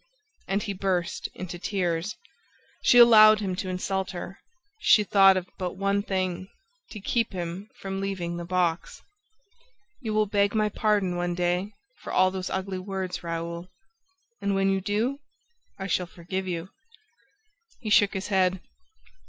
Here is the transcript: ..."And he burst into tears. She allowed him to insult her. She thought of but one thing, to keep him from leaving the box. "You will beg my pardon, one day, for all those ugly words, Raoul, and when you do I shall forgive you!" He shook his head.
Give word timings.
..."And 0.47 0.63
he 0.63 0.73
burst 0.73 1.27
into 1.35 1.59
tears. 1.59 2.15
She 2.81 2.97
allowed 2.97 3.39
him 3.39 3.55
to 3.57 3.69
insult 3.69 4.09
her. 4.13 4.39
She 4.79 5.03
thought 5.03 5.37
of 5.37 5.47
but 5.59 5.73
one 5.77 6.01
thing, 6.01 6.49
to 6.89 6.99
keep 6.99 7.33
him 7.33 7.69
from 7.75 8.01
leaving 8.01 8.35
the 8.35 8.43
box. 8.43 9.03
"You 9.99 10.15
will 10.15 10.25
beg 10.25 10.55
my 10.55 10.69
pardon, 10.69 11.17
one 11.17 11.35
day, 11.35 11.73
for 12.01 12.11
all 12.11 12.31
those 12.31 12.49
ugly 12.49 12.79
words, 12.79 13.21
Raoul, 13.23 13.67
and 14.41 14.55
when 14.55 14.71
you 14.71 14.81
do 14.81 15.19
I 15.77 15.85
shall 15.85 16.07
forgive 16.07 16.47
you!" 16.47 16.71
He 17.79 17.91
shook 17.91 18.15
his 18.15 18.29
head. 18.29 18.59